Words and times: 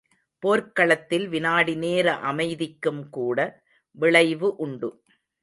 போர்க்களத்தில் 0.43 1.27
விநாடிநேர 1.29 2.13
அமைதிக்கும்கூட 2.31 3.39
விளைவு 3.97 4.55
உண்டு. 4.55 4.91